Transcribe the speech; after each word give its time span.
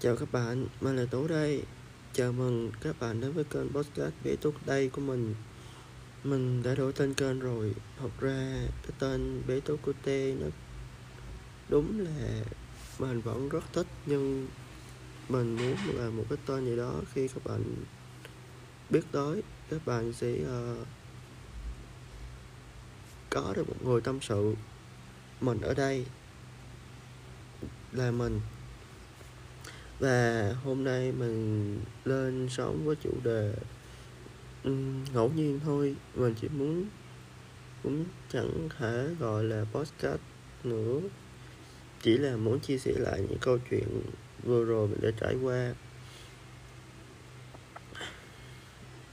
Chào 0.00 0.16
các 0.16 0.32
bạn, 0.32 0.66
mình 0.80 0.96
là 0.96 1.04
Tú 1.10 1.26
đây. 1.28 1.62
Chào 2.12 2.32
mừng 2.32 2.72
các 2.80 3.00
bạn 3.00 3.20
đến 3.20 3.32
với 3.32 3.44
kênh 3.44 3.68
podcast 3.68 4.12
Bé 4.24 4.36
Tú 4.36 4.52
đây 4.66 4.88
của 4.88 5.00
mình. 5.00 5.34
Mình 6.24 6.62
đã 6.62 6.74
đổi 6.74 6.92
tên 6.92 7.14
kênh 7.14 7.40
rồi. 7.40 7.74
Thật 7.98 8.08
ra 8.20 8.66
cái 8.82 8.92
tên 8.98 9.42
Bé 9.46 9.60
Tú 9.60 9.76
của 9.76 9.92
Tê 10.04 10.34
nó 10.40 10.46
đúng 11.68 12.00
là 12.00 12.44
mình 12.98 13.20
vẫn 13.20 13.48
rất 13.48 13.64
thích 13.72 13.86
Nhưng 14.06 14.46
mình 15.28 15.56
muốn 15.56 15.76
là 15.94 16.10
một 16.10 16.24
cái 16.28 16.38
tên 16.46 16.64
gì 16.64 16.76
đó 16.76 16.94
khi 17.12 17.28
các 17.28 17.44
bạn 17.44 17.64
biết 18.90 19.02
tới. 19.12 19.42
Các 19.70 19.86
bạn 19.86 20.12
sẽ 20.12 20.32
uh, 20.32 20.86
có 23.30 23.52
được 23.56 23.68
một 23.68 23.76
người 23.84 24.00
tâm 24.00 24.18
sự 24.20 24.54
Mình 25.40 25.60
ở 25.60 25.74
đây 25.74 26.06
là 27.92 28.10
mình 28.10 28.40
và 29.98 30.54
hôm 30.64 30.84
nay 30.84 31.12
mình 31.12 31.78
lên 32.04 32.48
sóng 32.50 32.84
với 32.84 32.96
chủ 32.96 33.10
đề 33.24 33.54
um, 34.64 35.04
ngẫu 35.12 35.30
nhiên 35.36 35.60
thôi. 35.64 35.96
Mình 36.14 36.34
chỉ 36.40 36.48
muốn 36.48 36.86
cũng 37.82 38.04
chẳng 38.32 38.68
thể 38.78 39.08
gọi 39.18 39.44
là 39.44 39.64
podcast 39.72 40.20
nữa. 40.64 41.00
Chỉ 42.02 42.18
là 42.18 42.36
muốn 42.36 42.60
chia 42.60 42.78
sẻ 42.78 42.92
lại 42.96 43.20
những 43.28 43.38
câu 43.40 43.58
chuyện 43.70 44.02
vừa 44.42 44.64
rồi 44.64 44.88
mình 44.88 45.00
đã 45.02 45.10
trải 45.20 45.34
qua. 45.42 45.74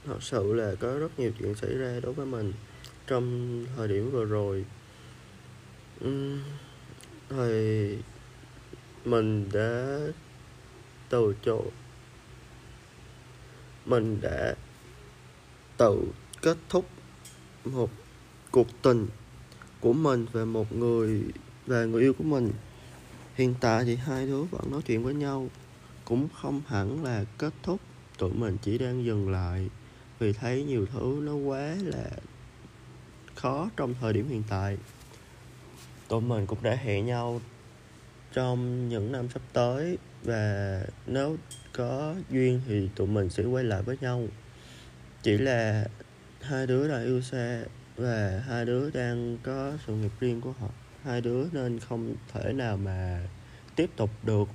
Thật 0.04 0.22
sự 0.22 0.52
là 0.54 0.74
có 0.80 0.98
rất 0.98 1.18
nhiều 1.18 1.30
chuyện 1.38 1.54
xảy 1.54 1.74
ra 1.74 2.00
đối 2.02 2.12
với 2.12 2.26
mình 2.26 2.52
trong 3.06 3.64
thời 3.76 3.88
điểm 3.88 4.10
vừa 4.10 4.24
rồi. 4.24 4.64
Ừ, 6.00 6.08
uhm, 6.08 6.40
thì 7.30 7.98
mình 9.04 9.48
đã 9.52 9.98
từ 11.08 11.34
chỗ 11.44 11.62
mình 13.86 14.20
đã 14.20 14.54
tự 15.76 16.02
kết 16.42 16.56
thúc 16.68 16.88
một 17.64 17.90
cuộc 18.50 18.66
tình 18.82 19.06
của 19.80 19.92
mình 19.92 20.26
về 20.32 20.44
một 20.44 20.72
người 20.72 21.22
về 21.66 21.86
người 21.86 22.02
yêu 22.02 22.12
của 22.12 22.24
mình. 22.24 22.52
Hiện 23.34 23.54
tại 23.60 23.84
thì 23.84 23.96
hai 23.96 24.26
đứa 24.26 24.42
vẫn 24.42 24.70
nói 24.70 24.82
chuyện 24.86 25.04
với 25.04 25.14
nhau, 25.14 25.48
cũng 26.04 26.28
không 26.40 26.62
hẳn 26.66 27.04
là 27.04 27.24
kết 27.38 27.52
thúc. 27.62 27.80
Tụi 28.18 28.32
mình 28.32 28.56
chỉ 28.62 28.78
đang 28.78 29.04
dừng 29.04 29.28
lại 29.28 29.70
vì 30.18 30.32
thấy 30.32 30.64
nhiều 30.64 30.86
thứ 30.86 31.18
nó 31.22 31.34
quá 31.34 31.76
là 31.84 32.10
khó 33.34 33.70
trong 33.76 33.94
thời 34.00 34.12
điểm 34.12 34.28
hiện 34.28 34.42
tại. 34.48 34.78
Tụi 36.08 36.20
mình 36.20 36.46
cũng 36.46 36.62
đã 36.62 36.74
hẹn 36.74 37.06
nhau 37.06 37.40
trong 38.32 38.88
những 38.88 39.12
năm 39.12 39.28
sắp 39.34 39.42
tới 39.52 39.98
và 40.26 40.82
nếu 41.06 41.36
có 41.72 42.14
duyên 42.30 42.60
thì 42.68 42.88
tụi 42.96 43.06
mình 43.06 43.30
sẽ 43.30 43.44
quay 43.44 43.64
lại 43.64 43.82
với 43.82 43.96
nhau. 44.00 44.26
Chỉ 45.22 45.38
là 45.38 45.86
hai 46.40 46.66
đứa 46.66 46.88
đã 46.88 47.02
yêu 47.02 47.22
xa 47.22 47.64
và 47.96 48.42
hai 48.46 48.64
đứa 48.64 48.90
đang 48.90 49.38
có 49.42 49.72
sự 49.86 49.94
nghiệp 49.94 50.12
riêng 50.20 50.40
của 50.40 50.52
họ. 50.52 50.68
Hai 51.04 51.20
đứa 51.20 51.46
nên 51.52 51.78
không 51.78 52.14
thể 52.32 52.52
nào 52.52 52.76
mà 52.76 53.20
tiếp 53.76 53.90
tục 53.96 54.10
được. 54.22 54.48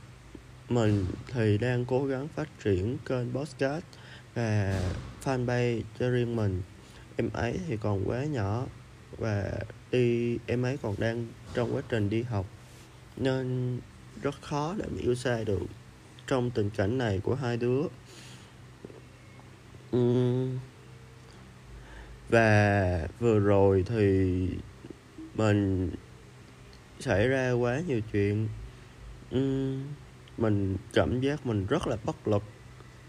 Mình 0.70 1.06
thì 1.28 1.58
đang 1.58 1.86
cố 1.86 2.06
gắng 2.06 2.28
phát 2.28 2.50
triển 2.64 2.98
kênh 3.10 3.34
podcast 3.34 3.84
và 4.34 4.82
fanpage 5.24 5.82
cho 6.00 6.10
riêng 6.10 6.36
mình. 6.36 6.62
Em 7.16 7.30
ấy 7.34 7.60
thì 7.68 7.78
còn 7.78 8.10
quá 8.10 8.24
nhỏ 8.24 8.66
và 9.18 9.52
đi, 9.92 10.38
em 10.46 10.66
ấy 10.66 10.78
còn 10.78 10.96
đang 11.00 11.28
trong 11.54 11.76
quá 11.76 11.82
trình 11.90 12.10
đi 12.10 12.24
học. 12.24 12.46
Nên 13.18 13.78
rất 14.22 14.42
khó 14.42 14.76
để 14.78 14.86
mà 14.92 15.02
yêu 15.02 15.16
xa 15.16 15.44
được 15.44 15.62
trong 16.28 16.52
tình 16.52 16.70
cảnh 16.70 16.98
này 16.98 17.20
của 17.24 17.36
hai 17.36 17.58
đứa. 17.58 17.82
Và 22.30 23.08
vừa 23.20 23.40
rồi 23.40 23.84
thì 23.88 24.48
mình 25.36 25.92
xảy 27.00 27.28
ra 27.28 27.52
quá 27.52 27.81
nhiều 27.88 28.02
chuyện. 28.12 28.48
Mình 30.38 30.78
cảm 30.94 31.22
giác 31.22 31.46
mình 31.46 31.66
rất 31.66 31.88
là 31.88 31.98
bất 32.06 32.28
lực 32.28 32.44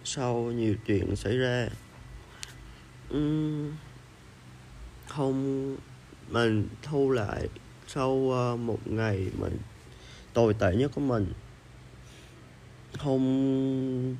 sau 0.05 0.37
nhiều 0.37 0.75
chuyện 0.87 1.17
xảy 1.17 1.37
ra. 1.37 1.69
Không 5.09 5.77
mình 6.28 6.69
thu 6.83 7.11
lại 7.11 7.49
sau 7.87 8.31
ờ, 8.33 8.56
một 8.56 8.78
ngày 8.84 9.31
mình 9.39 9.59
tồi 10.34 10.54
tệ 10.54 10.75
nhất 10.76 10.91
của 10.94 11.00
mình. 11.00 11.32
Hôm 12.98 14.16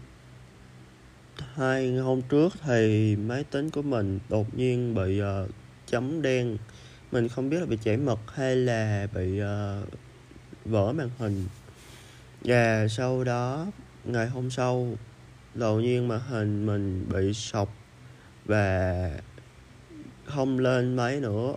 hai 1.55 1.97
hôm 1.97 2.23
trước 2.23 2.53
thì 2.63 3.17
máy 3.17 3.45
tính 3.45 3.71
của 3.71 3.83
mình 3.83 4.19
đột 4.29 4.55
nhiên 4.55 4.95
bị 4.95 5.23
uh, 5.23 5.51
chấm 5.87 6.23
đen. 6.23 6.57
Mình 7.13 7.29
không 7.29 7.51
biết 7.51 7.61
là 7.61 7.67
bị 7.67 7.79
chảy 7.85 7.97
mật 7.97 8.21
hay 8.35 8.57
là 8.57 9.07
bị 9.15 9.41
uh, 9.41 9.89
vỡ 10.65 10.93
màn 10.93 11.11
hình. 11.19 11.47
Và 12.41 12.89
sau 12.89 13.25
đó 13.25 13.67
ngày 14.05 14.27
hôm 14.27 14.51
sau 14.51 14.97
đột 15.55 15.77
nhiên 15.79 16.09
màn 16.09 16.21
hình 16.29 16.67
mình 16.67 17.07
bị 17.13 17.35
sọc 17.35 17.77
và 18.45 19.11
không 20.25 20.59
lên 20.59 20.97
máy 20.97 21.21
nữa 21.21 21.55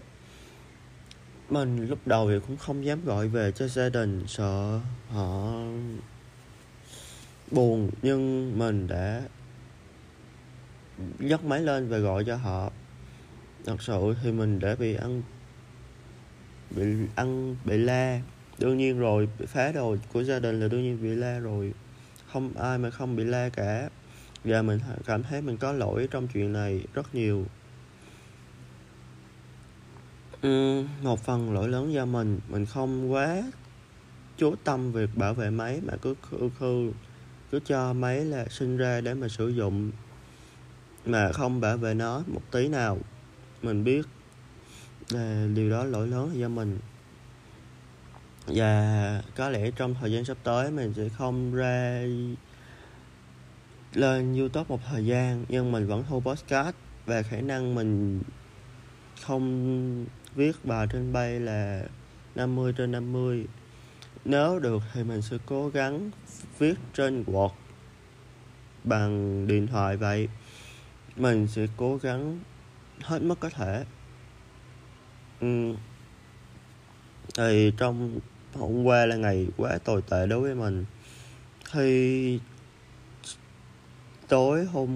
mình 1.50 1.90
lúc 1.90 2.00
đầu 2.06 2.30
thì 2.30 2.40
cũng 2.48 2.58
không 2.58 2.86
dám 2.86 3.06
gọi 3.06 3.28
về 3.28 3.52
cho 3.52 3.68
gia 3.68 3.90
đình, 3.90 4.24
sợ 4.28 4.80
họ 5.10 5.54
buồn. 7.52 7.90
Nhưng 8.02 8.52
mình 8.60 8.88
đã 8.88 9.22
nhấc 11.20 11.44
máy 11.44 11.62
lên 11.62 11.90
và 11.90 11.98
gọi 11.98 12.24
cho 12.26 12.36
họ. 12.36 12.72
Thật 13.66 13.82
sự 13.82 14.16
thì 14.24 14.32
mình 14.32 14.60
đã 14.60 14.76
bị 14.76 14.96
ăn 14.96 15.22
bị 16.72 16.84
ăn, 17.16 17.56
bị 17.66 17.78
la. 17.78 18.22
Đương 18.60 18.78
nhiên 18.78 19.00
rồi, 19.00 19.30
phá 19.48 19.72
đồ 19.72 19.96
của 20.14 20.24
gia 20.24 20.40
đình 20.40 20.60
là 20.60 20.68
đương 20.68 20.84
nhiên 20.84 21.02
bị 21.02 21.10
la 21.10 21.40
rồi. 21.40 21.74
Không, 22.34 22.54
ai 22.58 22.78
mà 22.78 22.90
không 22.90 23.16
bị 23.16 23.24
la 23.24 23.50
cả. 23.50 23.90
Và 24.44 24.62
mình 24.62 24.80
cảm 25.06 25.24
thấy 25.24 25.42
mình 25.42 25.58
có 25.58 25.72
lỗi 25.72 26.08
trong 26.12 26.28
chuyện 26.28 26.54
này 26.54 26.82
rất 26.94 27.16
nhiều. 27.16 27.46
Ừ, 30.46 30.84
một 31.02 31.20
phần 31.20 31.54
lỗi 31.54 31.68
lớn 31.68 31.94
do 31.94 32.06
mình 32.06 32.40
mình 32.50 32.66
không 32.66 33.12
quá 33.12 33.44
chú 34.38 34.56
tâm 34.64 34.92
việc 34.92 35.10
bảo 35.16 35.34
vệ 35.34 35.50
máy 35.50 35.82
mà 35.86 35.94
cứ 36.02 36.16
cứ 36.32 36.50
cứ, 36.60 36.92
cứ 37.52 37.60
cho 37.66 37.94
máy 37.94 38.26
là 38.26 38.46
sinh 38.50 38.78
ra 38.78 39.02
để 39.02 39.14
mà 39.14 39.28
sử 39.28 39.50
dụng 39.50 39.92
mà 41.06 41.32
không 41.32 41.62
bảo 41.62 41.78
vệ 41.78 41.94
nó 41.94 42.22
một 42.28 42.42
tí 42.52 42.68
nào. 42.68 42.98
Mình 43.62 43.84
biết 43.84 44.06
là 45.10 45.48
điều 45.56 45.70
đó 45.70 45.84
lỗi 45.84 46.08
lớn 46.08 46.30
là 46.30 46.36
do 46.36 46.48
mình. 46.48 46.80
Và 48.48 49.24
có 49.36 49.50
lẽ 49.50 49.72
trong 49.72 49.96
thời 50.02 50.12
gian 50.12 50.26
sắp 50.26 50.38
tới 50.44 50.72
mình 50.72 50.94
sẽ 50.94 51.10
không 51.10 51.56
ra 51.56 52.06
lên 53.94 54.36
youtube 54.38 54.66
một 54.70 54.80
thời 54.90 55.06
gian 55.06 55.46
nhưng 55.50 55.72
mình 55.72 55.88
vẫn 55.88 56.04
thu 56.10 56.20
podcast 56.20 56.76
và 57.06 57.22
khả 57.22 57.42
năng 57.42 57.76
mình 57.76 58.22
không 59.22 60.06
viết 60.36 60.56
bài 60.64 60.88
trên 60.92 61.14
bay 61.14 61.40
là 61.40 61.84
50 62.36 62.74
trên 62.78 62.92
50 62.92 63.46
nếu 64.26 64.60
được 64.60 64.84
thì 64.94 65.04
mình 65.04 65.22
sẽ 65.22 65.38
cố 65.46 65.70
gắng 65.70 66.12
viết 66.60 66.76
trên 66.94 67.24
Word 67.24 67.50
bằng 68.84 69.48
điện 69.48 69.68
thoại 69.68 69.98
vậy. 69.98 70.30
Mình 71.16 71.48
sẽ 71.48 71.68
cố 71.78 71.98
gắng 71.98 72.40
hết 73.02 73.22
mức 73.22 73.40
có 73.40 73.50
thể. 73.50 73.86
Ừ. 75.40 75.76
thì 77.38 77.72
trong 77.78 78.20
hôm 78.54 78.84
qua 78.84 79.06
là 79.06 79.16
ngày 79.16 79.48
quá 79.58 79.78
tồi 79.84 80.02
tệ 80.02 80.28
đối 80.28 80.40
với 80.42 80.56
mình. 80.56 80.86
Khi 81.66 82.40
tối 84.28 84.66
hôm 84.66 84.90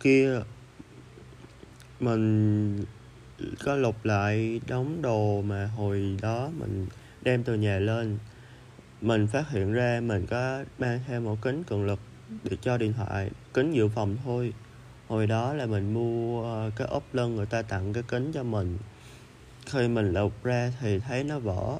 kia 0.00 0.40
mình 2.00 2.84
có 3.64 3.76
lục 3.76 4.04
lại 4.04 4.60
đống 4.66 5.02
đồ 5.02 5.42
mà 5.42 5.66
hồi 5.66 6.16
đó 6.22 6.50
mình 6.58 6.86
đem 7.22 7.44
từ 7.44 7.54
nhà 7.54 7.78
lên. 7.78 8.18
Mình 9.00 9.26
phát 9.26 9.50
hiện 9.50 9.72
ra 9.72 10.00
mình 10.00 10.26
có 10.26 10.64
mang 10.78 11.00
theo 11.06 11.20
một 11.20 11.36
kính 11.42 11.64
cường 11.64 11.86
lực 11.86 12.00
để 12.44 12.56
cho 12.60 12.78
điện 12.78 12.92
thoại 12.92 13.30
kính 13.54 13.72
dự 13.72 13.88
phòng 13.88 14.16
thôi. 14.24 14.52
Hồi 15.08 15.26
đó 15.26 15.54
là 15.54 15.66
mình 15.66 15.94
mua 15.94 16.42
ờ, 16.42 16.70
cái 16.76 16.88
ốp 16.88 17.14
lưng 17.14 17.36
người 17.36 17.46
ta 17.46 17.62
tặng 17.62 17.92
cái 17.92 18.02
kính 18.08 18.32
cho 18.32 18.42
mình. 18.42 18.78
Khi 19.66 19.88
mình 19.88 20.12
lục 20.12 20.44
ra 20.44 20.72
thì 20.80 20.98
thấy 20.98 21.24
nó 21.24 21.38
vỡ. 21.38 21.78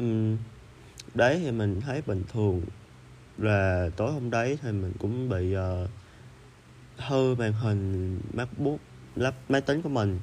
Uhm, 0.00 0.36
đấy 1.14 1.40
thì 1.44 1.50
mình 1.50 1.80
thấy 1.80 2.02
bình 2.06 2.24
thường. 2.32 2.62
Là 3.38 3.88
tối 3.96 4.12
hôm 4.12 4.30
đấy 4.30 4.58
thì 4.62 4.72
mình 4.72 4.92
cũng 4.98 5.28
bị 5.28 5.56
uh, 5.56 5.90
hư 6.96 7.34
màn 7.34 7.52
hình 7.52 8.20
macbook 8.32 8.80
lắp 9.16 9.34
máy 9.48 9.60
tính 9.60 9.82
của 9.82 9.88
mình 9.88 10.18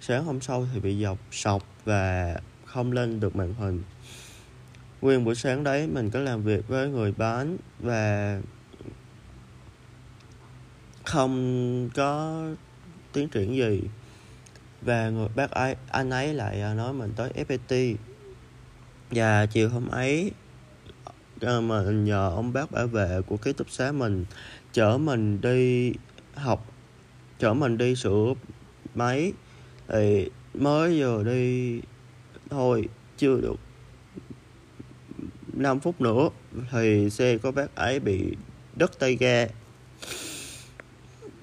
sáng 0.00 0.24
hôm 0.24 0.40
sau 0.40 0.66
thì 0.74 0.80
bị 0.80 1.02
dọc 1.02 1.18
sọc 1.30 1.62
và 1.84 2.36
không 2.64 2.92
lên 2.92 3.20
được 3.20 3.36
màn 3.36 3.54
hình. 3.54 3.82
Nguyên 5.00 5.24
buổi 5.24 5.34
sáng 5.34 5.64
đấy 5.64 5.86
mình 5.86 6.10
có 6.10 6.20
làm 6.20 6.42
việc 6.42 6.68
với 6.68 6.88
người 6.88 7.12
bán 7.12 7.56
và 7.80 8.40
không 11.04 11.90
có 11.94 12.42
tiến 13.12 13.28
triển 13.28 13.56
gì. 13.56 13.82
Và 14.82 15.10
người 15.10 15.28
bác 15.34 15.50
ấy, 15.50 15.76
anh 15.90 16.10
ấy 16.10 16.34
lại 16.34 16.60
à, 16.62 16.74
nói 16.74 16.92
mình 16.92 17.12
tới 17.16 17.32
FPT 17.34 17.94
và 19.10 19.46
chiều 19.46 19.68
hôm 19.68 19.88
ấy 19.88 20.32
ờ, 21.40 21.60
mình 21.60 22.04
nhờ 22.04 22.30
ông 22.34 22.52
bác 22.52 22.70
bảo 22.70 22.86
vệ 22.86 23.20
của 23.26 23.36
ký 23.36 23.52
túc 23.52 23.70
xá 23.70 23.92
mình 23.92 24.24
chở 24.72 24.98
mình 24.98 25.40
đi 25.40 25.92
học, 26.34 26.66
chở 27.38 27.54
mình 27.54 27.78
đi 27.78 27.94
sửa 27.94 28.34
máy 28.94 29.32
thì 29.88 30.30
mới 30.54 31.00
vừa 31.00 31.24
đi 31.24 31.80
thôi, 32.50 32.88
chưa 33.16 33.40
được 33.40 33.56
5 35.52 35.80
phút 35.80 36.00
nữa 36.00 36.28
thì 36.70 37.10
xe 37.10 37.38
của 37.38 37.50
bác 37.50 37.74
ấy 37.74 38.00
bị 38.00 38.36
đứt 38.76 38.98
tay 38.98 39.16
ga. 39.16 39.46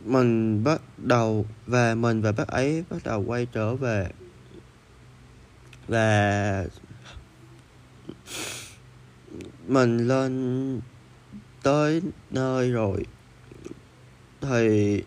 Mình 0.06 0.64
bắt 0.64 0.82
đầu 0.98 1.46
và 1.68 1.96
mình 1.96 2.22
và 2.22 2.32
bác 2.32 2.48
ấy 2.48 2.84
bắt 2.90 3.04
đầu 3.04 3.24
quay 3.28 3.48
trở 3.52 3.76
về 3.76 4.10
và 5.88 6.66
mình 9.68 10.08
lên 10.08 10.82
tới 11.64 12.02
nơi 12.32 12.72
rồi. 12.72 13.06
Thì 14.42 15.04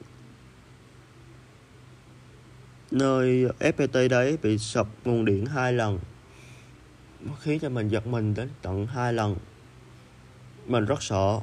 nơi 2.91 3.49
FPT 3.61 4.09
đấy 4.09 4.39
bị 4.43 4.59
sập 4.59 4.87
nguồn 5.05 5.25
điện 5.25 5.47
hai 5.47 5.73
lần, 5.73 5.99
khiến 7.41 7.61
cho 7.61 7.69
mình 7.69 7.89
giật 7.89 8.07
mình 8.07 8.35
đến 8.35 8.49
tận 8.63 8.87
hai 8.87 9.13
lần. 9.13 9.37
Mình 10.67 10.85
rất 10.85 11.03
sợ 11.03 11.41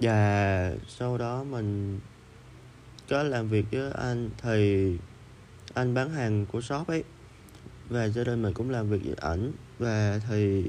và 0.00 0.72
sau 0.88 1.18
đó 1.18 1.44
mình 1.44 2.00
có 3.08 3.22
làm 3.22 3.48
việc 3.48 3.64
với 3.72 3.90
anh, 3.92 4.30
thì 4.42 4.96
anh 5.74 5.94
bán 5.94 6.10
hàng 6.10 6.46
của 6.46 6.60
shop 6.60 6.88
ấy. 6.88 7.04
Và 7.88 8.08
gia 8.08 8.24
đình 8.24 8.42
mình 8.42 8.54
cũng 8.54 8.70
làm 8.70 8.90
việc 8.90 9.00
với 9.04 9.14
ảnh. 9.20 9.52
Và 9.78 10.20
thì 10.28 10.64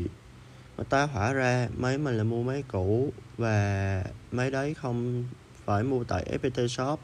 mà 0.77 0.83
ta 0.83 1.03
hỏa 1.03 1.33
ra 1.33 1.69
máy 1.77 1.97
mình 1.97 2.17
là 2.17 2.23
mua 2.23 2.43
máy 2.43 2.63
cũ 2.67 3.13
và 3.37 4.03
máy 4.31 4.51
đấy 4.51 4.73
không 4.73 5.25
phải 5.65 5.83
mua 5.83 6.03
tại 6.03 6.37
FPT 6.41 6.67
shop 6.67 6.99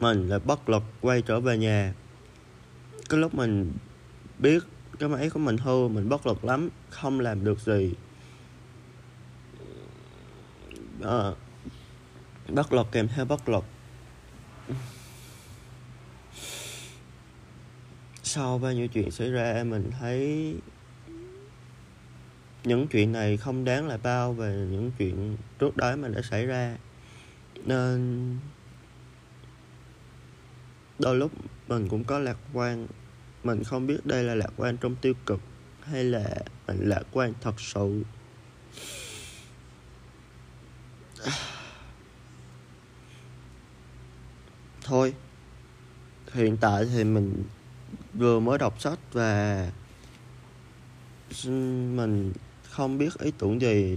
mình 0.00 0.28
lại 0.28 0.38
bất 0.38 0.68
lực 0.68 0.82
quay 1.00 1.22
trở 1.22 1.40
về 1.40 1.58
nhà. 1.58 1.94
Cái 3.08 3.20
lúc 3.20 3.34
mình 3.34 3.72
biết 4.38 4.62
cái 4.98 5.08
máy 5.08 5.30
của 5.30 5.38
mình 5.38 5.58
hư 5.58 5.88
mình 5.88 6.08
bất 6.08 6.26
lực 6.26 6.44
lắm 6.44 6.68
không 6.90 7.20
làm 7.20 7.44
được 7.44 7.60
gì. 7.60 7.94
À, 11.02 11.32
bất 12.48 12.72
lực 12.72 12.86
kèm 12.92 13.08
theo 13.08 13.24
bất 13.24 13.48
lực. 13.48 13.64
Sau 18.22 18.58
bao 18.58 18.72
nhiêu 18.72 18.88
chuyện 18.88 19.10
xảy 19.10 19.30
ra 19.30 19.64
mình 19.66 19.90
thấy 20.00 20.54
những 22.64 22.86
chuyện 22.88 23.12
này 23.12 23.36
không 23.36 23.64
đáng 23.64 23.88
là 23.88 23.96
bao 23.96 24.32
về 24.32 24.66
những 24.70 24.90
chuyện 24.98 25.36
trước 25.58 25.76
đó 25.76 25.96
mình 25.96 26.12
đã 26.12 26.22
xảy 26.22 26.46
ra. 26.46 26.76
Nên 27.64 28.36
đôi 31.00 31.16
lúc 31.16 31.32
mình 31.68 31.88
cũng 31.88 32.04
có 32.04 32.18
lạc 32.18 32.36
quan. 32.52 32.86
Mình 33.44 33.64
không 33.64 33.86
biết 33.86 34.06
đây 34.06 34.24
là 34.24 34.34
lạc 34.34 34.50
quan 34.56 34.76
trong 34.76 34.96
tiêu 34.96 35.14
cực 35.26 35.40
hay 35.82 36.04
là 36.04 36.24
mình 36.66 36.88
lạc 36.88 37.02
quan 37.12 37.32
thật 37.40 37.60
sự. 37.60 38.02
Thôi, 44.84 45.14
hiện 46.32 46.56
tại 46.56 46.84
thì 46.94 47.04
mình 47.04 47.44
vừa 48.14 48.40
mới 48.40 48.58
đọc 48.58 48.80
sách 48.80 48.98
và 49.12 49.66
mình 51.94 52.32
không 52.70 52.98
biết 52.98 53.18
ý 53.18 53.32
tưởng 53.38 53.60
gì. 53.60 53.96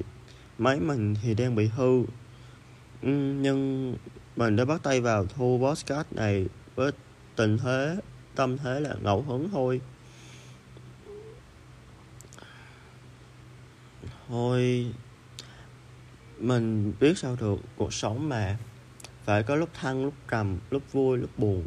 Máy 0.58 0.80
mình 0.80 1.16
thì 1.22 1.34
đang 1.34 1.56
bị 1.56 1.68
hư. 1.68 2.04
Nhưng 3.02 3.96
mình 4.36 4.56
đã 4.56 4.66
bắt 4.66 4.84
tay 4.84 5.02
vào 5.02 5.26
thu 5.26 5.60
podcast 5.64 6.08
này 6.12 6.48
với 6.76 6.92
tình 7.36 7.58
thế, 7.58 7.98
tâm 8.36 8.58
thế 8.58 8.80
là 8.80 8.96
ngẫu 9.02 9.22
hứng 9.22 9.50
thôi. 9.50 9.82
Thôi, 14.28 14.92
mình 16.40 16.94
biết 17.00 17.18
sao 17.18 17.38
được 17.40 17.60
cuộc 17.76 17.94
sống 17.94 18.30
mà. 18.30 18.58
Phải 19.24 19.44
có 19.44 19.56
lúc 19.56 19.70
thăng, 19.74 20.04
lúc 20.04 20.14
trầm, 20.30 20.58
lúc 20.72 20.84
vui, 20.92 21.18
lúc 21.18 21.30
buồn. 21.38 21.66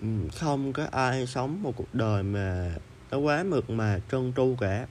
Ừ, 0.00 0.08
không 0.36 0.72
có 0.72 0.86
ai 0.92 1.26
sống 1.26 1.62
một 1.62 1.72
cuộc 1.76 1.94
đời 1.94 2.22
mà 2.22 2.74
nó 3.10 3.18
quá 3.18 3.42
mượt 3.42 3.70
mà, 3.70 4.00
trơn 4.10 4.32
tru 4.36 4.56
cả. 4.60 4.86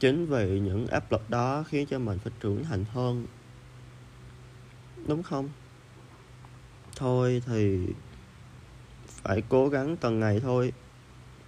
Chính 0.00 0.26
vì 0.26 0.60
những 0.60 0.86
áp 0.86 1.12
lực 1.12 1.30
đó 1.30 1.64
khiến 1.68 1.86
cho 1.86 1.98
mình 1.98 2.18
phải 2.18 2.32
trưởng 2.40 2.64
thành 2.64 2.84
hơn. 2.84 3.26
Đúng 5.06 5.22
không? 5.22 5.48
Thôi 6.96 7.42
thì 7.46 7.86
phải 9.22 9.42
cố 9.48 9.68
gắng 9.68 9.96
từng 9.96 10.20
ngày 10.20 10.40
thôi. 10.40 10.72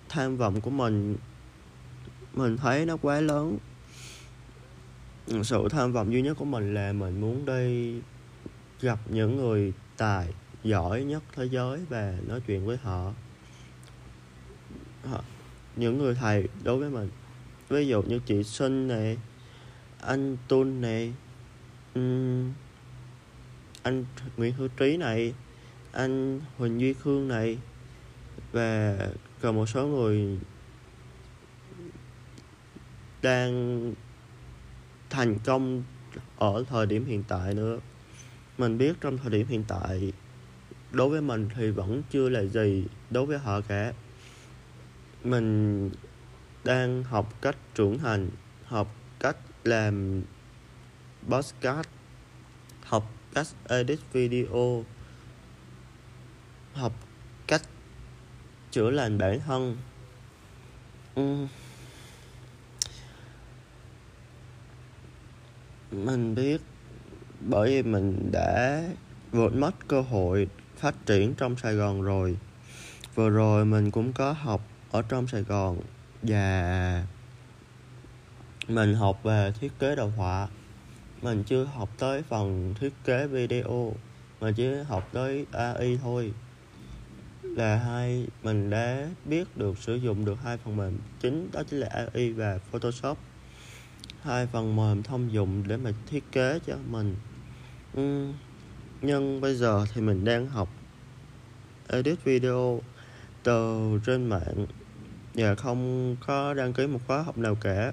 Tham 0.08 0.36
vọng 0.36 0.60
của 0.60 0.70
mình 0.70 1.16
mình 2.34 2.56
thấy 2.56 2.86
nó 2.86 2.96
quá 2.96 3.20
lớn. 3.20 3.58
Sự 5.42 5.68
tham 5.70 5.92
vọng 5.92 6.12
duy 6.12 6.22
nhất 6.22 6.36
của 6.38 6.44
mình 6.44 6.74
là 6.74 6.92
mình 6.92 7.20
muốn 7.20 7.44
đi 7.44 7.94
gặp 8.80 8.98
những 9.08 9.36
người 9.36 9.72
tài 9.96 10.34
giỏi 10.64 11.04
nhất 11.04 11.22
thế 11.36 11.44
giới 11.44 11.80
và 11.88 12.14
nói 12.26 12.40
chuyện 12.46 12.66
với 12.66 12.76
họ, 12.76 13.12
những 15.76 15.98
người 15.98 16.14
thầy 16.14 16.48
đối 16.62 16.76
với 16.76 16.90
mình. 16.90 17.10
Ví 17.68 17.86
dụ 17.86 18.02
như 18.02 18.20
chị 18.26 18.42
Xuân 18.42 18.88
này 18.88 19.18
anh 20.00 20.36
Tuân 20.48 20.80
này 20.80 21.12
um, 21.94 22.52
anh 23.82 24.04
Nguyễn 24.36 24.54
Hữu 24.54 24.68
Trí 24.68 24.96
này 24.96 25.34
anh 25.92 26.40
Huỳnh 26.58 26.80
Duy 26.80 26.92
Khương 26.92 27.28
này 27.28 27.58
và 28.52 28.98
còn 29.40 29.56
một 29.56 29.66
số 29.66 29.86
người 29.86 30.38
đang 33.22 33.94
thành 35.10 35.38
công 35.44 35.82
ở 36.38 36.64
thời 36.68 36.86
điểm 36.86 37.04
hiện 37.04 37.24
tại 37.28 37.54
nữa. 37.54 37.78
Mình 38.58 38.78
biết 38.78 39.00
trong 39.00 39.18
thời 39.18 39.30
điểm 39.30 39.46
hiện 39.46 39.64
tại, 39.68 40.12
đối 40.92 41.08
với 41.08 41.20
mình 41.20 41.48
thì 41.54 41.70
vẫn 41.70 42.02
chưa 42.10 42.28
là 42.28 42.44
gì 42.44 42.84
đối 43.10 43.26
với 43.26 43.38
họ 43.38 43.60
cả. 43.60 43.92
Mình 45.24 45.90
đang 46.64 47.04
học 47.04 47.34
cách 47.42 47.56
trưởng 47.74 47.98
thành, 47.98 48.30
học 48.64 48.94
cách 49.20 49.36
làm 49.64 50.22
podcast, 51.28 51.88
học 52.82 53.10
cách 53.34 53.46
edit 53.68 53.98
video 54.12 54.84
học 56.80 56.92
cách 57.46 57.62
chữa 58.70 58.90
lành 58.90 59.18
bản 59.18 59.40
thân. 59.40 59.76
Uhm. 61.20 61.48
mình 65.92 66.34
biết 66.34 66.60
bởi 67.40 67.70
vì 67.70 67.82
mình 67.82 68.28
đã 68.32 68.82
vượt 69.32 69.54
mất 69.54 69.88
cơ 69.88 70.00
hội 70.00 70.48
phát 70.76 70.94
triển 71.06 71.34
trong 71.34 71.56
Sài 71.56 71.74
Gòn 71.74 72.02
rồi. 72.02 72.36
Vừa 73.14 73.30
rồi 73.30 73.64
mình 73.64 73.90
cũng 73.90 74.12
có 74.12 74.32
học 74.32 74.60
ở 74.90 75.02
trong 75.02 75.26
Sài 75.26 75.42
Gòn 75.42 75.80
và 76.22 77.06
mình 78.68 78.94
học 78.94 79.20
về 79.22 79.52
thiết 79.60 79.78
kế 79.78 79.96
đồ 79.96 80.08
họa. 80.16 80.48
Mình 81.22 81.44
chưa 81.44 81.64
học 81.64 81.88
tới 81.98 82.22
phần 82.22 82.74
thiết 82.80 82.92
kế 83.04 83.26
video, 83.26 83.94
mà 84.40 84.50
chỉ 84.56 84.68
học 84.88 85.08
tới 85.12 85.46
AI 85.52 85.98
thôi 86.02 86.32
là 87.42 87.76
hai 87.76 88.26
mình 88.42 88.70
đã 88.70 89.08
biết 89.24 89.56
được, 89.56 89.78
sử 89.78 89.94
dụng 89.94 90.24
được 90.24 90.38
hai 90.42 90.56
phần 90.56 90.76
mềm 90.76 90.98
chính, 91.20 91.50
đó 91.52 91.62
chính 91.70 91.80
là 91.80 91.88
AI 91.88 92.32
và 92.32 92.58
Photoshop. 92.58 93.18
Hai 94.22 94.46
phần 94.46 94.76
mềm 94.76 95.02
thông 95.02 95.32
dụng 95.32 95.62
để 95.66 95.76
mà 95.76 95.90
thiết 96.06 96.32
kế 96.32 96.58
cho 96.66 96.76
mình. 96.90 97.16
Ừ, 97.94 98.28
nhưng 99.02 99.40
bây 99.40 99.54
giờ 99.54 99.86
thì 99.94 100.00
mình 100.00 100.24
đang 100.24 100.48
học 100.48 100.68
edit 101.88 102.24
video 102.24 102.80
từ 103.42 103.90
trên 104.06 104.26
mạng 104.26 104.66
và 105.34 105.54
không 105.54 106.16
có 106.26 106.54
đăng 106.54 106.72
ký 106.72 106.86
một 106.86 107.00
khóa 107.06 107.22
học 107.22 107.38
nào 107.38 107.54
cả. 107.54 107.92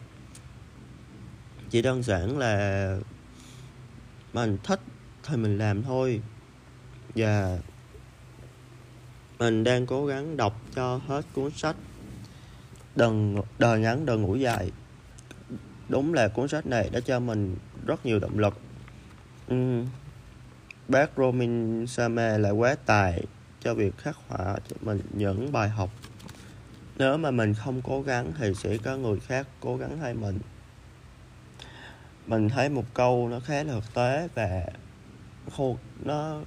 Chỉ 1.70 1.82
đơn 1.82 2.04
giản 2.04 2.38
là 2.38 3.00
mình 4.34 4.58
thích 4.64 4.80
thì 5.24 5.38
mình 5.38 5.58
làm 5.58 5.84
thôi. 5.84 6.22
Và 7.16 7.60
mình 9.40 9.64
đang 9.64 9.86
cố 9.86 10.06
gắng 10.06 10.38
đọc 10.38 10.62
cho 10.76 11.00
hết 11.08 11.22
cuốn 11.34 11.52
sách. 11.52 11.76
Đừng 12.96 13.42
đời 13.60 13.80
ngắn 13.80 14.06
đời 14.06 14.18
ngủ 14.18 14.36
dài. 14.36 14.72
Đúng 15.90 16.14
là 16.14 16.28
cuốn 16.28 16.48
sách 16.48 16.66
này 16.66 16.90
đã 16.90 17.00
cho 17.00 17.20
mình 17.20 17.56
rất 17.86 18.06
nhiều 18.06 18.20
động 18.20 18.40
lực. 18.40 18.60
Uhm, 19.54 19.86
bác 20.88 21.10
Romin 21.18 21.86
Sama 21.88 22.38
lại 22.38 22.52
quá 22.52 22.76
tài 22.86 23.24
cho 23.62 23.74
việc 23.74 23.98
khắc 23.98 24.16
họa 24.28 24.56
cho 24.68 24.76
mình 24.82 25.02
những 25.14 25.52
bài 25.52 25.70
học. 25.70 25.90
Nếu 26.98 27.18
mà 27.18 27.32
mình 27.32 27.54
không 27.54 27.82
cố 27.82 28.02
gắng 28.02 28.32
thì 28.40 28.54
sẽ 28.54 28.78
có 28.78 28.98
người 28.98 29.20
khác 29.20 29.48
cố 29.60 29.78
gắng 29.78 29.98
thay 30.02 30.14
mình. 30.14 30.40
Mình 32.28 32.50
thấy 32.50 32.70
một 32.70 32.86
câu 32.94 33.30
nó 33.30 33.40
khá 33.40 33.64
là 33.64 33.74
thực 33.74 33.94
tế 33.94 34.28
và 34.36 34.66
khô 35.58 35.78
nó 36.04 36.42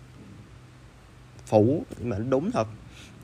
phủ 1.47 1.85
mà 2.03 2.19
đúng 2.19 2.51
thật 2.51 2.67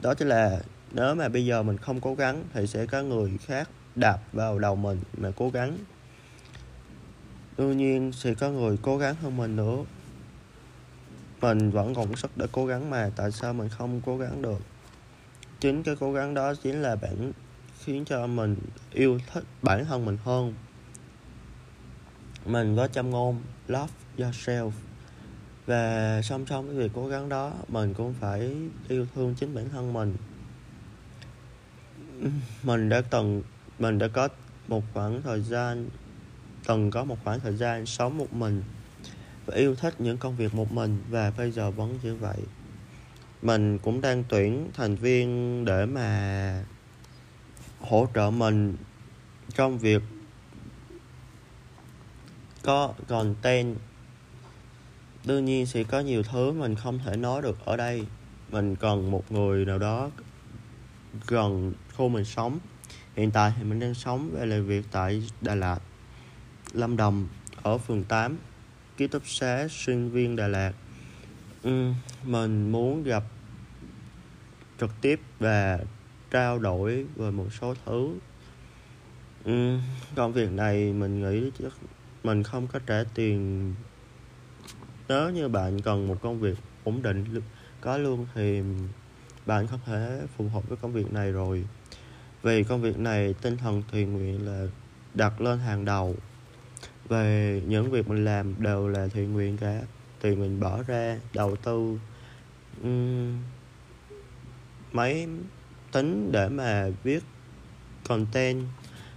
đó 0.03 0.15
chính 0.15 0.29
là 0.29 0.61
nếu 0.93 1.15
mà 1.15 1.29
bây 1.29 1.47
giờ 1.47 1.63
mình 1.63 1.79
không 1.79 2.01
cố 2.01 2.15
gắng 2.15 2.45
thì 2.53 2.67
sẽ 2.67 2.87
có 2.87 3.03
người 3.03 3.39
khác 3.47 3.69
đạp 3.95 4.19
vào 4.33 4.59
đầu 4.59 4.77
mình 4.77 5.01
mà 5.17 5.31
cố 5.37 5.51
gắng. 5.51 5.79
Đương 7.59 7.77
nhiên 7.77 8.13
sẽ 8.13 8.35
có 8.35 8.51
người 8.51 8.79
cố 8.83 8.99
gắng 8.99 9.15
hơn 9.15 9.37
mình 9.37 9.57
nữa. 9.57 9.77
Mình 11.41 11.71
vẫn 11.71 11.95
còn 11.95 12.17
sức 12.17 12.31
để 12.37 12.47
cố 12.53 12.67
gắng 12.67 12.91
mà, 12.91 13.11
tại 13.17 13.33
sao 13.33 13.53
mình 13.53 13.69
không 13.69 14.01
cố 14.07 14.19
gắng 14.19 14.43
được? 14.43 14.61
Chính 15.61 15.83
cái 15.83 15.97
cố 16.01 16.13
gắng 16.13 16.35
đó 16.35 16.55
chính 16.55 16.83
là 16.83 16.97
bản 16.97 17.33
khiến 17.85 18.05
cho 18.05 18.27
mình 18.27 18.57
yêu 18.93 19.19
thích 19.33 19.45
bản 19.63 19.85
thân 19.85 20.05
mình 20.05 20.19
hơn. 20.25 20.55
Mình 22.47 22.77
có 22.77 22.89
châm 22.89 23.11
ngôn, 23.11 23.41
love 23.69 23.93
yourself 24.19 24.71
và 25.67 26.23
song 26.23 26.47
song 26.47 26.67
với 26.67 26.77
việc 26.77 26.91
cố 26.95 27.09
gắng 27.09 27.29
đó, 27.29 27.53
mình 27.69 27.95
cũng 27.95 28.15
phải 28.21 28.57
yêu 28.89 29.07
thương 29.15 29.35
chính 29.35 29.55
bản 29.55 29.69
thân 29.69 29.93
mình. 29.93 30.17
Mình 32.63 32.89
đã 32.89 33.01
từng, 33.01 33.43
mình 33.79 33.99
đã 33.99 34.09
có 34.09 34.29
một 34.69 34.85
khoảng 34.95 35.23
thời 35.23 35.43
gian, 35.43 35.89
từng 36.67 36.91
có 36.91 37.05
một 37.05 37.19
khoảng 37.25 37.41
thời 37.41 37.57
gian 37.57 37.87
sống 37.87 38.19
một 38.19 38.33
mình 38.33 38.63
và 39.47 39.55
yêu 39.55 39.75
thích 39.75 40.01
những 40.01 40.19
công 40.19 40.37
việc 40.37 40.55
một 40.55 40.73
mình 40.73 41.03
và 41.11 41.31
bây 41.31 41.51
giờ 41.51 41.71
vẫn 41.71 41.99
như 42.03 42.15
vậy. 42.15 42.39
Mình 43.43 43.79
cũng 43.79 44.01
đang 44.01 44.25
tuyển 44.29 44.71
thành 44.75 44.97
viên 44.97 45.65
để 45.65 45.87
mà 45.87 46.65
hỗ 47.81 48.09
trợ 48.15 48.31
mình 48.31 48.77
trong 49.55 49.79
việc 49.79 50.03
có 52.63 52.95
content 53.09 53.77
đương 55.27 55.45
nhiên 55.45 55.67
sẽ 55.67 55.85
có 55.85 56.01
nhiều 56.01 56.23
thứ 56.23 56.53
mình 56.53 56.75
không 56.75 56.99
thể 56.99 57.17
nói 57.17 57.43
được 57.43 57.65
ở 57.65 57.77
đây. 57.77 58.07
Mình 58.51 58.77
cần 58.77 59.11
một 59.11 59.33
người 59.33 59.65
nào 59.65 59.79
đó 59.79 60.11
gần 61.27 61.73
khu 61.97 62.09
mình 62.09 62.25
sống. 62.25 62.59
Hiện 63.17 63.31
tại 63.31 63.53
thì 63.57 63.65
mình 63.65 63.81
đang 63.81 63.95
sống 63.95 64.31
và 64.33 64.45
làm 64.45 64.67
việc 64.67 64.85
tại 64.93 65.23
Đà 65.41 65.55
Lạt 65.55 65.79
Lâm 66.73 66.97
Đồng 66.97 67.29
ở 67.63 67.79
phường 67.79 68.05
8 68.05 68.37
ký 68.97 69.07
túc 69.07 69.23
xá 69.27 69.69
sinh 69.71 70.11
viên 70.11 70.37
Đà 70.37 70.49
Lạt. 70.49 70.73
Ừ, 71.63 71.91
mình 72.25 72.73
muốn 72.73 73.03
gặp 73.03 73.23
trực 74.81 74.91
tiếp 75.01 75.21
và 75.39 75.79
trao 76.31 76.59
đổi 76.59 77.07
về 77.17 77.31
một 77.31 77.47
số 77.61 77.75
thứ. 77.87 78.19
Ừ, 79.45 79.79
công 80.15 80.33
việc 80.33 80.51
này 80.51 80.93
mình 80.93 81.23
nghĩ 81.23 81.51
chắc 81.59 81.73
mình 82.25 82.43
không 82.43 82.67
có 82.67 82.79
trả 82.87 83.05
tiền 83.15 83.75
nếu 85.09 85.31
như 85.31 85.49
bạn 85.49 85.81
cần 85.81 86.09
một 86.09 86.17
công 86.23 86.41
việc 86.41 86.59
ổn 86.85 87.03
định 87.03 87.25
có 87.81 87.97
lương 87.97 88.27
thì 88.35 88.63
bạn 89.47 89.67
không 89.67 89.81
thể 89.87 90.21
phù 90.37 90.49
hợp 90.49 90.69
với 90.69 90.77
công 90.77 90.93
việc 90.93 91.13
này 91.13 91.33
rồi. 91.33 91.65
Vì 92.43 92.63
công 92.65 92.83
việc 92.83 92.99
này 92.99 93.35
tinh 93.43 93.57
thần 93.57 93.83
thiện 93.93 94.13
nguyện 94.13 94.47
là 94.47 94.67
đặt 95.15 95.41
lên 95.41 95.59
hàng 95.59 95.85
đầu. 95.85 96.15
Về 97.09 97.63
những 97.67 97.91
việc 97.91 98.09
mình 98.09 98.25
làm 98.25 98.55
đều 98.63 98.89
là 98.89 99.09
thiện 99.09 99.33
nguyện 99.33 99.57
cả. 99.57 99.81
Tiền 100.21 100.41
mình 100.41 100.61
bỏ 100.61 100.83
ra 100.83 101.21
đầu 101.35 101.57
tư 101.57 101.99
um, 102.83 103.39
máy 104.93 105.27
tính 105.93 106.33
để 106.33 106.49
mà 106.49 106.89
viết 107.03 107.23
content 108.09 108.65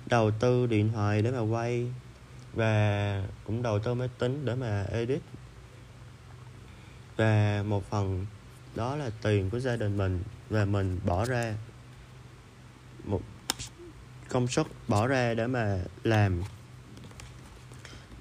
đầu 0.06 0.32
tư 0.32 0.68
điện 0.68 0.90
thoại 0.94 1.22
để 1.22 1.32
mà 1.32 1.40
quay 1.40 1.88
và 2.54 3.24
cũng 3.46 3.64
đầu 3.64 3.80
tư 3.80 3.94
máy 3.94 4.10
tính 4.20 4.46
để 4.46 4.56
mà 4.56 4.84
edit 4.92 5.22
và 7.20 7.64
một 7.68 7.90
phần, 7.90 8.26
đó 8.76 8.96
là 8.96 9.10
tiền 9.22 9.50
của 9.50 9.60
gia 9.60 9.76
đình 9.76 9.98
mình 9.98 10.24
và 10.50 10.66
mình 10.66 11.00
bỏ 11.06 11.26
ra. 11.26 11.54
Một 13.04 13.22
công 14.30 14.48
sức 14.48 14.68
bỏ 14.88 15.08
ra 15.08 15.34
để 15.34 15.48
mà 15.48 15.80
làm. 16.04 16.44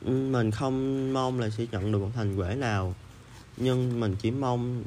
Mình 0.02 0.50
không 0.50 1.12
mong 1.12 1.40
là 1.40 1.50
sẽ 1.50 1.66
nhận 1.72 1.92
được 1.92 1.98
một 1.98 2.10
thành 2.14 2.36
quả 2.36 2.54
nào, 2.54 2.94
nhưng 3.56 4.00
mình 4.00 4.16
chỉ 4.20 4.30
mong, 4.30 4.84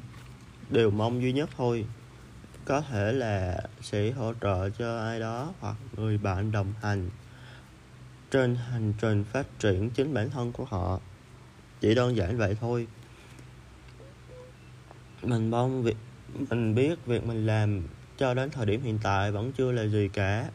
điều 0.69 0.91
mong 0.91 1.21
duy 1.21 1.33
nhất 1.33 1.49
thôi. 1.57 1.85
Có 2.65 2.81
thể 2.81 3.11
là 3.11 3.63
sẽ 3.81 4.11
hỗ 4.11 4.33
trợ 4.41 4.69
cho 4.69 4.99
ai 4.99 5.19
đó 5.19 5.53
hoặc 5.59 5.75
người 5.97 6.17
bạn 6.17 6.51
đồng 6.51 6.73
hành 6.81 7.09
trên 8.31 8.55
hành 8.55 8.93
trình 9.01 9.23
phát 9.23 9.59
triển 9.59 9.89
chính 9.89 10.13
bản 10.13 10.29
thân 10.29 10.51
của 10.51 10.65
họ. 10.65 10.99
Chỉ 11.81 11.95
đơn 11.95 12.15
giản 12.15 12.37
vậy 12.37 12.57
thôi 12.61 12.87
mình 15.23 15.49
mong 15.49 15.83
việc, 15.83 15.97
mình 16.49 16.75
biết 16.75 17.05
việc 17.05 17.25
mình 17.25 17.45
làm 17.45 17.81
cho 18.17 18.33
đến 18.33 18.49
thời 18.49 18.65
điểm 18.65 18.81
hiện 18.81 18.99
tại 19.03 19.31
vẫn 19.31 19.51
chưa 19.51 19.71
là 19.71 19.85
gì 19.85 20.09
cả. 20.13 20.49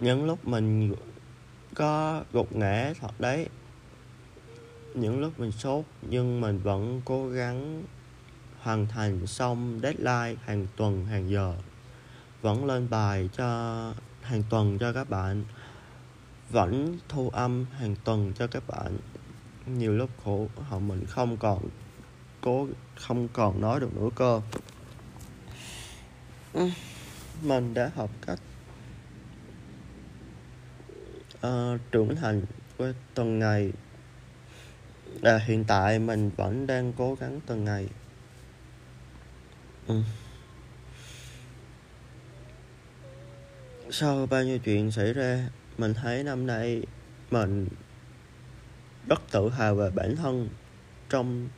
Những 0.00 0.26
lúc 0.26 0.48
mình 0.48 0.94
có 1.74 2.24
gục 2.32 2.56
ngã 2.56 2.92
thật 3.00 3.20
đấy, 3.20 3.48
những 4.94 5.20
lúc 5.20 5.40
mình 5.40 5.52
sốt 5.52 5.84
nhưng 6.02 6.40
mình 6.40 6.58
vẫn 6.58 7.02
cố 7.04 7.28
gắng 7.28 7.82
hoàn 8.60 8.86
thành 8.86 9.26
xong 9.26 9.80
deadline 9.82 10.34
hàng 10.44 10.66
tuần, 10.76 11.04
hàng 11.04 11.30
giờ, 11.30 11.54
vẫn 12.42 12.64
lên 12.64 12.90
bài 12.90 13.28
cho, 13.36 13.92
hàng 14.22 14.42
tuần 14.50 14.78
cho 14.78 14.92
các 14.92 15.10
bạn, 15.10 15.44
vẫn 16.50 16.98
thu 17.08 17.30
âm 17.30 17.66
hàng 17.72 17.94
tuần 18.04 18.32
cho 18.32 18.46
các 18.46 18.62
bạn. 18.68 18.98
Nhiều 19.66 19.92
lúc 19.92 20.10
khổ, 20.24 20.48
họ 20.68 20.78
mình 20.78 21.04
không 21.06 21.36
còn 21.36 21.62
cố 22.48 22.66
không 22.94 23.28
còn 23.32 23.60
nói 23.60 23.80
được 23.80 23.96
nữa 23.96 24.08
cơ. 24.14 24.40
Mình 27.42 27.74
đã 27.74 27.90
học 27.94 28.10
cách 28.26 28.38
uh, 31.46 31.80
trưởng 31.92 32.16
thành 32.16 32.42
với 32.76 32.94
từng 33.14 33.38
ngày. 33.38 33.72
À, 35.22 35.38
hiện 35.38 35.64
tại 35.64 35.98
mình 35.98 36.30
vẫn 36.36 36.66
đang 36.66 36.92
cố 36.92 37.14
gắng 37.14 37.40
từng 37.46 37.64
ngày. 37.64 37.88
Ừ. 39.86 40.02
sau 43.90 44.26
bao 44.26 44.44
nhiêu 44.44 44.58
chuyện 44.58 44.90
xảy 44.90 45.12
ra 45.12 45.48
mình 45.78 45.94
thấy 45.94 46.24
năm 46.24 46.46
nay 46.46 46.82
mình 47.30 47.68
rất 49.08 49.20
tự 49.30 49.50
hào 49.50 49.74
về 49.74 49.90
bản 49.90 50.16
thân 50.16 50.48
trong 51.08 51.48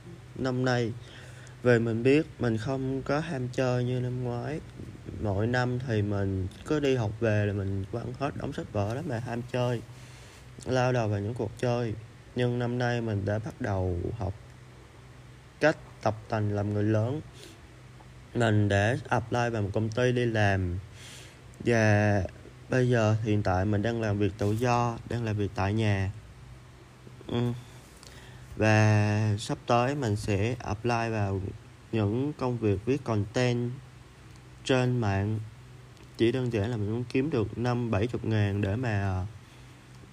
năm 0.40 0.64
nay. 0.64 0.92
Về 1.62 1.78
mình 1.78 2.02
biết 2.02 2.26
mình 2.38 2.56
không 2.56 3.02
có 3.02 3.20
ham 3.20 3.48
chơi 3.48 3.84
như 3.84 4.00
năm 4.00 4.24
ngoái. 4.24 4.60
Mỗi 5.22 5.46
năm 5.46 5.78
thì 5.86 6.02
mình 6.02 6.46
cứ 6.66 6.80
đi 6.80 6.96
học 6.96 7.10
về 7.20 7.46
là 7.46 7.52
mình 7.52 7.84
quăng 7.92 8.12
hết 8.18 8.36
đóng 8.36 8.52
sách 8.52 8.72
vở 8.72 8.94
đó 8.94 9.00
mà 9.06 9.18
ham 9.18 9.42
chơi, 9.52 9.82
lao 10.64 10.92
đầu 10.92 11.08
vào 11.08 11.20
những 11.20 11.34
cuộc 11.34 11.50
chơi. 11.58 11.94
Nhưng 12.36 12.58
năm 12.58 12.78
nay 12.78 13.00
mình 13.00 13.24
đã 13.24 13.38
bắt 13.38 13.60
đầu 13.60 13.98
học 14.18 14.34
cách 15.60 15.76
tập 16.02 16.16
tành 16.28 16.52
làm 16.52 16.74
người 16.74 16.84
lớn. 16.84 17.20
Mình 18.34 18.68
đã 18.68 18.96
apply 19.08 19.50
vào 19.52 19.62
một 19.62 19.70
công 19.72 19.88
ty 19.88 20.12
đi 20.12 20.24
làm. 20.24 20.78
Và 21.64 22.22
bây 22.68 22.88
giờ 22.88 23.16
hiện 23.24 23.42
tại 23.42 23.64
mình 23.64 23.82
đang 23.82 24.00
làm 24.00 24.18
việc 24.18 24.32
tự 24.38 24.52
do, 24.52 24.98
đang 25.08 25.24
làm 25.24 25.36
việc 25.36 25.50
tại 25.54 25.72
nhà. 25.72 26.12
Ừ 27.26 27.52
và 28.56 29.36
sắp 29.38 29.58
tới 29.66 29.94
mình 29.94 30.16
sẽ 30.16 30.56
apply 30.58 31.10
vào 31.10 31.40
những 31.92 32.32
công 32.38 32.58
việc 32.58 32.84
viết 32.84 33.04
content 33.04 33.70
trên 34.64 35.00
mạng. 35.00 35.40
Chỉ 36.16 36.32
đơn 36.32 36.52
giản 36.52 36.70
là 36.70 36.76
mình 36.76 36.92
muốn 36.92 37.04
kiếm 37.04 37.30
được 37.30 37.58
năm 37.58 37.90
bảy 37.90 38.06
chục 38.06 38.24
ngàn 38.24 38.60
để 38.60 38.76
mà 38.76 39.02
ờ, 39.02 39.26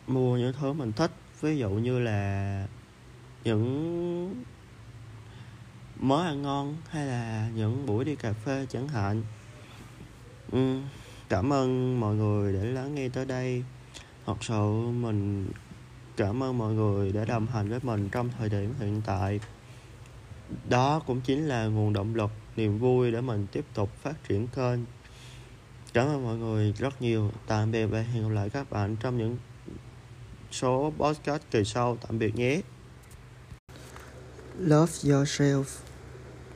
mua 0.08 0.38
những 0.38 0.53
thứ 0.60 0.74
mình 0.74 0.91
thích. 0.91 1.12
Ví 1.41 1.58
dụ 1.58 1.70
như 1.70 2.00
là 2.00 2.67
những 3.44 4.44
món 6.00 6.25
ăn 6.25 6.41
ngon 6.41 6.77
hay 6.89 7.06
là 7.06 7.50
những 7.56 7.86
buổi 7.86 8.06
đi 8.06 8.15
cà 8.15 8.34
phê 8.34 8.65
chẳng 8.70 8.88
hạn. 8.88 9.24
Ừ, 10.51 10.79
cảm 11.29 11.53
ơn 11.53 12.00
mọi 12.00 12.15
người 12.15 12.53
đã 12.53 12.60
lắng 12.60 12.96
nghe 12.96 13.10
tới 13.10 13.25
đây. 13.25 13.63
Thật 14.25 14.44
sự 14.44 14.72
mình 14.91 15.50
cảm 16.17 16.43
ơn 16.43 16.57
mọi 16.57 16.74
người 16.74 17.12
đã 17.12 17.25
đồng 17.25 17.47
hành 17.47 17.69
với 17.69 17.79
mình 17.83 18.09
trong 18.12 18.29
thời 18.38 18.50
điểm 18.50 18.74
hiện 18.79 19.01
tại. 19.05 19.39
Đó 20.69 21.01
cũng 21.07 21.21
chính 21.21 21.47
là 21.47 21.65
nguồn 21.65 21.93
động 21.93 22.15
lực, 22.15 22.31
niềm 22.55 22.79
vui 22.79 23.12
để 23.12 23.21
mình 23.21 23.47
tiếp 23.51 23.65
tục 23.74 23.89
phát 24.01 24.24
triển 24.27 24.47
kênh. 24.47 24.79
Cảm 25.93 26.07
ơn 26.07 26.24
mọi 26.24 26.38
người 26.38 26.74
rất 26.77 27.01
nhiều. 27.01 27.31
Tạm 27.47 27.71
biệt 27.71 27.86
và 27.86 28.01
hẹn 28.01 28.24
gặp 28.24 28.29
lại 28.29 28.50
các 28.50 28.69
bạn 28.69 28.95
trong 28.95 29.17
những 29.17 29.38
số 30.51 30.93
podcast 30.97 31.41
kỳ 31.51 31.63
sau. 31.63 31.97
Tạm 32.07 32.19
biệt 32.19 32.36
nhé. 32.36 32.62
Love 34.59 34.91
yourself. 35.03 35.87